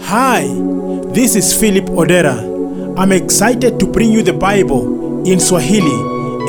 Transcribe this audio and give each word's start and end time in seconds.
Hi, 0.00 0.44
this 1.12 1.36
is 1.36 1.52
Philip 1.58 1.84
Odera. 1.90 2.40
I'm 2.98 3.12
excited 3.12 3.78
to 3.80 3.86
bring 3.86 4.10
you 4.10 4.22
the 4.22 4.32
Bible 4.32 5.22
in 5.26 5.38
Swahili, 5.40 5.92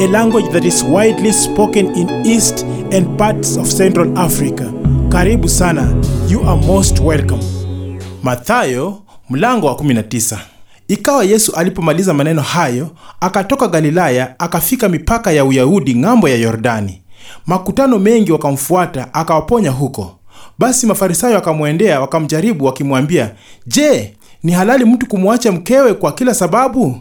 a 0.04 0.08
language 0.08 0.50
that 0.54 0.66
is 0.66 0.83
widely 0.83 1.31
spoken 1.31 1.87
in 1.95 2.25
East 2.25 2.63
and 2.91 3.17
parts 3.17 3.57
of 3.57 3.67
Central 3.67 4.17
Africa. 4.17 4.63
Karibu 5.09 5.49
sana. 5.49 5.91
You 6.27 6.41
are 6.41 6.57
most 6.57 6.99
welcome. 6.99 7.41
Mathayo 8.23 9.01
mlango 9.29 9.67
wa 9.67 9.73
19. 9.73 10.37
Ikawa 10.87 11.23
Yesu 11.23 11.51
alipomaliza 11.55 12.13
maneno 12.13 12.41
hayo, 12.41 12.89
akatoka 13.19 13.67
Galilaya 13.67 14.39
akafika 14.39 14.89
mipaka 14.89 15.31
ya 15.31 15.46
Uyahudi 15.46 15.96
ng'ambo 15.96 16.30
ya 16.30 16.35
Yordani. 16.35 17.02
Makutano 17.48 17.99
mengi 17.99 18.31
wakamfuata, 18.31 19.13
akawaponya 19.13 19.71
huko. 19.71 20.20
Basi 20.59 20.85
Mafarisayo 20.88 21.35
wakamwendea 21.35 21.99
wakamjaribu, 22.02 22.66
wakimwambia, 22.66 23.31
Je, 23.67 24.13
ni 24.44 24.52
halali 24.52 24.86
mtu 24.86 25.08
kumwacha 25.08 25.52
mkewe 25.52 25.94
kwa 25.94 26.12
kila 26.12 26.34
sababu? 26.34 26.98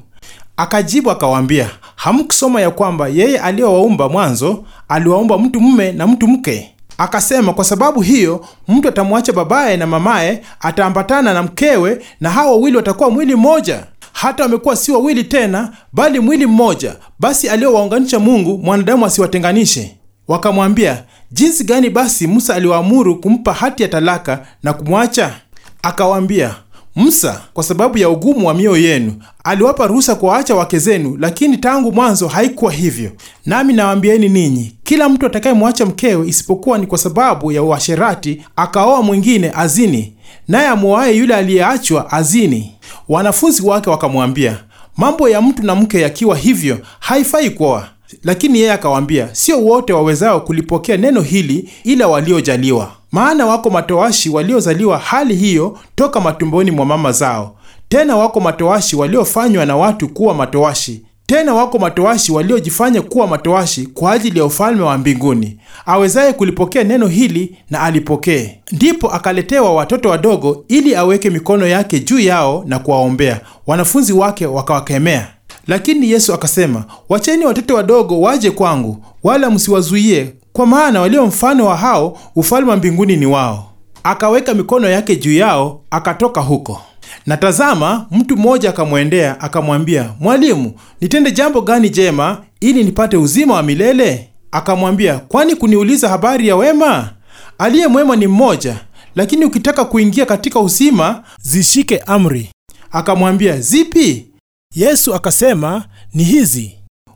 Akajibu 0.57 1.11
akawaambia, 1.11 1.71
hamkusoma 1.97 2.61
ya 2.61 2.71
kwamba 2.71 3.09
yeye 3.09 3.39
aliyowaumba 3.39 4.09
mwanzo 4.09 4.65
aliwaumba 4.89 5.39
mtu 5.39 5.61
mume 5.61 5.93
na 5.93 6.07
mtu 6.07 6.29
mke? 6.29 6.69
Akasema, 6.99 7.53
kwa 7.53 7.65
sababu 7.65 8.01
hiyo 8.01 8.45
mtu 8.69 8.89
atamwacha 8.89 9.33
babaye 9.33 9.77
na 9.77 9.87
mamaye, 9.87 10.43
ataambatana 10.61 11.35
na 11.35 11.43
mkewe, 11.43 11.99
na 12.21 12.31
hawa 12.31 12.51
wawili 12.53 12.77
watakuwa 12.77 13.11
mwili 13.11 13.35
mmoja. 13.35 13.87
Hata 14.13 14.43
wamekuwa 14.43 14.77
si 14.77 14.93
wawili 14.93 15.25
tena, 15.25 15.73
bali 15.93 16.21
mwili 16.21 16.47
mmoja. 16.47 16.97
Basi 17.21 17.49
aliyowaunganisha 17.49 18.19
Mungu, 18.19 18.59
mwanadamu 18.59 19.07
asiwatenganishe. 19.07 19.97
Wakamwambia, 20.29 21.05
jinsi 21.33 21.65
gani 21.65 21.91
basi 21.91 22.27
Musa 22.27 22.55
aliwaamuru 22.55 23.21
kumpa 23.21 23.53
hati 23.53 23.83
ya 23.83 23.89
talaka 23.89 24.47
na 24.63 24.73
kumwacha? 24.73 25.35
Akawaambia, 25.83 26.55
Musa 26.97 27.41
kwa 27.55 27.65
sababu 27.65 27.99
ya 27.99 28.09
ugumu 28.09 28.47
wa 28.47 28.55
mioyo 28.55 28.83
yenu 28.89 29.15
aliwapa 29.45 29.87
ruhusa 29.87 30.15
kuwaacha 30.15 30.55
wake 30.55 30.79
zenu, 30.79 31.17
lakini 31.21 31.57
tangu 31.59 31.93
mwanzo 31.93 32.29
haikuwa 32.29 32.73
hivyo. 32.73 33.11
Nami 33.47 33.73
nawaambieni 33.73 34.29
ninyi, 34.29 34.73
kila 34.85 35.09
mtu 35.09 35.27
atakayemwacha 35.27 35.87
mkewe, 35.87 36.29
isipokuwa 36.29 36.79
ni 36.79 36.87
kwa 36.87 36.99
sababu 36.99 37.53
ya 37.53 37.63
uasherati, 37.63 38.43
akaoa 38.57 39.03
mwingine, 39.03 39.53
azini; 39.57 40.13
naye 40.49 40.69
amuoaye 40.69 41.17
yule 41.17 41.35
aliyeachwa 41.35 42.13
azini. 42.13 42.75
Wanafunzi 43.09 43.63
wake 43.63 43.91
wakamwambia, 43.91 44.59
mambo 44.97 45.29
ya 45.29 45.43
mtu 45.43 45.63
na 45.63 45.75
mke 45.75 46.01
yakiwa 46.01 46.37
hivyo, 46.37 46.79
haifai 47.01 47.51
kuoa. 47.51 47.89
Lakini 48.25 48.59
yeye 48.61 48.73
akawaambia, 48.73 49.29
sio 49.33 49.61
wote 49.61 49.93
wawezao 49.93 50.41
kulipokea 50.41 50.97
neno 50.97 51.21
hili, 51.21 51.69
ila 51.85 52.09
waliojaliwa. 52.09 52.93
Maana 53.13 53.47
wako 53.47 53.71
matowashi 53.71 54.31
waliozaliwa 54.31 54.99
hali 54.99 55.35
hiyo 55.37 55.79
toka 55.95 56.21
matumboni 56.21 56.71
mwa 56.71 56.87
mama 56.87 57.13
zao; 57.13 57.57
tena 57.89 58.17
wako 58.17 58.41
matowashi 58.41 58.97
waliofanywa 58.97 59.67
na 59.67 59.77
watu 59.77 60.09
kuwa 60.09 60.35
matowashi; 60.35 61.03
tena 61.27 61.55
wako 61.55 61.79
matowashi 61.79 62.33
waliojifanya 62.33 63.03
kuwa 63.03 63.27
matowashi 63.27 63.87
kwa 63.87 64.13
ajili 64.13 64.39
ya 64.39 64.45
ufalme 64.45 64.83
wa 64.83 64.99
mbinguni. 64.99 65.59
Awezaye 65.87 66.33
kulipokea 66.33 66.85
neno 66.85 67.07
hili 67.07 67.57
na 67.71 67.81
alipokee. 67.81 68.59
Ndipo 68.73 69.11
akaletewa 69.11 69.75
watoto 69.75 70.09
wadogo, 70.09 70.65
ili 70.69 70.95
aweke 70.97 71.31
mikono 71.31 71.67
yake 71.67 72.01
juu 72.01 72.19
yao 72.21 72.65
na 72.67 72.79
kuwaombea. 72.79 73.41
Wanafunzi 73.67 74.13
wake 74.13 74.47
wakawakemea. 74.47 75.29
Lakini 75.67 76.11
Yesu 76.11 76.35
akasema, 76.35 76.85
wacheni 77.09 77.45
watoto 77.47 77.75
wadogo 77.75 78.21
waje 78.21 78.51
kwangu, 78.51 79.05
wala 79.23 79.51
msiwazuie, 79.51 80.33
kwa 80.53 80.67
maana 80.67 81.01
walio 81.01 81.27
mfano 81.27 81.67
wa 81.67 81.77
hao 81.77 82.19
ufalme 82.37 82.71
wa 82.71 82.77
mbinguni 82.77 83.17
ni 83.17 83.27
wao. 83.27 83.69
Akaweka 84.03 84.55
mikono 84.55 84.89
yake 84.89 85.17
juu 85.17 85.33
yao, 85.35 85.81
akatoka 85.91 86.41
huko. 86.41 86.81
Na 87.27 87.37
tazama, 87.37 88.07
mtu 88.11 88.37
mmoja 88.37 88.69
akamwendea 88.71 89.41
akamwambia, 89.41 90.11
Mwalimu, 90.21 90.73
nitende 91.01 91.31
jambo 91.33 91.61
gani 91.61 91.91
jema 91.91 92.39
ili 92.61 92.85
nipate 92.85 93.17
uzima 93.17 93.55
wa 93.55 93.63
milele? 93.63 94.29
Akamwambia, 94.53 95.19
kwani 95.19 95.55
kuniuliza 95.57 96.09
habari 96.09 96.49
ya 96.49 96.57
wema? 96.57 97.11
Aliye 97.59 97.87
mwema 97.87 98.17
ni 98.17 98.27
mmoja, 98.27 98.77
lakini 99.17 99.45
ukitaka 99.45 99.85
kuingia 99.85 100.27
katika 100.27 100.61
uzima, 100.61 101.23
zishike 101.43 101.99
amri. 101.99 102.51
Akamwambia, 102.93 103.61
zipi? 103.61 104.27
Yesu 104.75 105.15
akasema, 105.15 105.85
ni 106.15 106.25
hizi: 106.25 106.73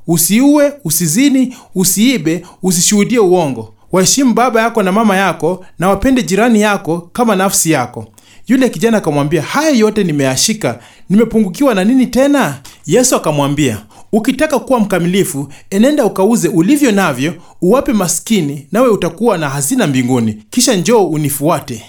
usiue, 0.07 0.73
usizini, 0.85 1.57
usiibe, 1.75 2.43
usishuhudie 2.63 3.19
uongo, 3.19 3.75
waheshimu 3.93 4.35
baba 4.35 4.63
yako 4.63 4.83
na 4.83 4.93
mama 4.93 5.17
yako, 5.17 5.65
na 5.79 5.89
wapende 5.89 6.23
jirani 6.23 6.61
yako 6.61 7.11
kama 7.13 7.37
nafsi 7.37 7.71
yako. 7.71 8.07
Yule 8.49 8.69
kijana 8.69 8.99
akamwambia, 8.99 9.43
haya 9.43 9.71
yote 9.71 10.05
nimeyashika, 10.05 10.79
nimepungukiwa 11.11 11.75
na 11.75 11.85
nini 11.85 12.07
tena? 12.07 12.59
Yesu 12.87 13.17
akamwambia, 13.17 13.83
ukitaka 14.13 14.59
kuwa 14.59 14.81
mkamilifu, 14.81 15.49
enenda 15.71 16.05
ukauze 16.05 16.49
ulivyo 16.49 16.93
navyo, 16.93 17.35
uwape 17.63 17.93
maskini, 17.93 18.67
nawe 18.73 18.89
utakuwa 18.89 19.39
na 19.39 19.49
hazina 19.49 19.87
mbinguni, 19.87 20.43
kisha 20.51 20.75
njoo 20.75 21.05
unifuate. 21.07 21.83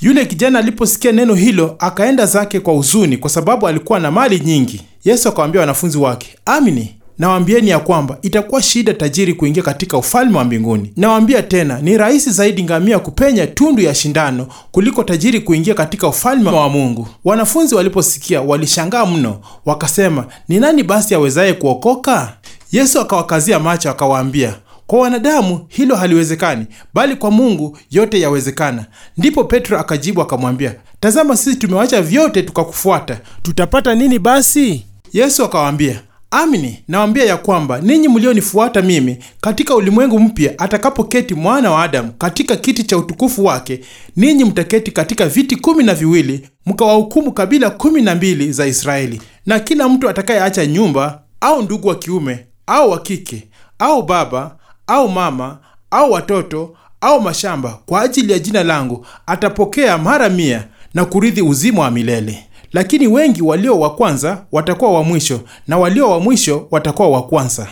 Yule 0.00 0.26
kijana 0.26 0.58
aliposikia 0.58 1.12
neno 1.12 1.34
hilo 1.34 1.76
akaenda 1.78 2.26
zake 2.26 2.60
kwa 2.60 2.74
huzuni, 2.74 3.16
kwa 3.16 3.30
sababu 3.30 3.68
alikuwa 3.68 4.00
na 4.00 4.10
mali 4.10 4.40
nyingi. 4.40 4.80
Yesu 5.04 5.28
akawaambia 5.28 5.60
wanafunzi 5.60 5.98
wake, 5.98 6.36
amini 6.44 6.94
nawaambieni 7.18 7.70
ya 7.70 7.78
kwamba 7.78 8.18
itakuwa 8.22 8.62
shida 8.62 8.94
tajiri 8.94 9.34
kuingia 9.34 9.62
katika 9.62 9.98
ufalme 9.98 10.38
wa 10.38 10.44
mbinguni. 10.44 10.92
Nawaambia 10.96 11.42
tena, 11.42 11.78
ni 11.80 11.96
rahisi 11.98 12.30
zaidi 12.30 12.62
ngamia 12.62 12.98
kupenya 12.98 13.46
tundu 13.46 13.82
ya 13.82 13.94
shindano 13.94 14.46
kuliko 14.72 15.04
tajiri 15.04 15.40
kuingia 15.40 15.74
katika 15.74 16.08
ufalme 16.08 16.50
wa 16.50 16.68
Mungu. 16.68 17.08
Wanafunzi 17.24 17.74
waliposikia 17.74 18.40
walishangaa 18.42 19.06
mno, 19.06 19.40
wakasema, 19.64 20.26
ni 20.48 20.58
nani 20.60 20.82
basi 20.82 21.14
awezaye 21.14 21.52
kuokoka? 21.52 22.32
Yesu 22.72 23.00
akawakazia 23.00 23.58
macho 23.60 23.90
akawaambia, 23.90 24.54
kwa 24.86 24.98
wanadamu 25.00 25.64
hilo 25.68 25.96
haliwezekani, 25.96 26.66
bali 26.94 27.16
kwa 27.16 27.30
Mungu 27.30 27.78
yote 27.90 28.20
yawezekana. 28.20 28.86
Ndipo 29.16 29.44
Petro 29.44 29.78
akajibu 29.78 30.22
akamwambia, 30.22 30.74
tazama, 31.00 31.36
sisi 31.36 31.56
tumewacha 31.56 32.02
vyote 32.02 32.42
tukakufuata, 32.42 33.18
tutapata 33.42 33.94
nini 33.94 34.18
basi? 34.18 34.86
Yesu 35.14 35.44
akawaambia, 35.44 36.00
amini 36.30 36.82
nawaambia 36.88 37.24
ya 37.24 37.36
kwamba 37.36 37.80
ninyi 37.80 38.08
mlionifuata 38.08 38.82
mimi, 38.82 39.16
katika 39.40 39.74
ulimwengu 39.74 40.20
mpya 40.20 40.58
atakapoketi 40.58 41.34
mwana 41.34 41.70
wa 41.70 41.82
Adamu 41.82 42.12
katika 42.12 42.56
kiti 42.56 42.82
cha 42.84 42.96
utukufu 42.98 43.44
wake, 43.44 43.80
ninyi 44.16 44.44
mtaketi 44.44 44.90
katika 44.90 45.26
viti 45.26 45.56
kumi 45.56 45.84
na 45.84 45.94
viwili 45.94 46.48
mkawahukumu 46.66 47.32
kabila 47.32 47.70
kumi 47.70 48.02
na 48.02 48.14
mbili 48.14 48.52
za 48.52 48.66
Israeli. 48.66 49.20
Na 49.46 49.60
kila 49.60 49.88
mtu 49.88 50.08
atakayeacha 50.08 50.66
nyumba 50.66 51.22
au 51.40 51.62
ndugu 51.62 51.88
wa 51.88 51.94
kiume 51.94 52.46
au 52.66 52.90
wa 52.90 52.98
kike 53.00 53.48
au 53.78 54.02
baba 54.02 54.56
au 54.86 55.08
mama 55.08 55.58
au 55.90 56.12
watoto 56.12 56.76
au 57.00 57.20
mashamba 57.20 57.78
kwa 57.86 58.00
ajili 58.02 58.32
ya 58.32 58.38
jina 58.38 58.62
langu 58.62 59.06
atapokea 59.26 59.98
mara 59.98 60.28
mia 60.28 60.64
na 60.94 61.04
kurithi 61.04 61.42
uzima 61.42 61.82
wa 61.82 61.90
milele. 61.90 62.44
Lakini 62.74 63.06
wengi 63.06 63.42
walio 63.42 63.80
wa 63.80 63.90
kwanza 63.94 64.44
watakuwa 64.52 64.92
wa 64.92 65.02
mwisho, 65.04 65.40
na 65.68 65.78
walio 65.78 66.10
wa 66.10 66.20
mwisho 66.20 66.66
watakuwa 66.70 67.08
wa 67.08 67.22
kwanza. 67.22 67.66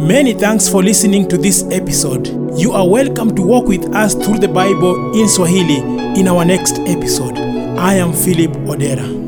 Many 0.00 0.34
thanks 0.34 0.70
for 0.70 0.84
listening 0.84 1.28
to 1.28 1.36
this 1.36 1.66
episode. 1.70 2.30
You 2.56 2.76
are 2.76 2.88
welcome 2.88 3.32
to 3.32 3.42
walk 3.46 3.68
with 3.68 3.88
us 4.06 4.18
through 4.18 4.40
the 4.40 4.48
Bible 4.48 4.94
in 5.20 5.28
Swahili 5.28 5.76
in 6.20 6.28
our 6.28 6.46
next 6.46 6.78
episode. 6.86 7.38
I 7.78 8.00
am 8.00 8.12
Philip 8.12 8.56
Odera. 8.68 9.27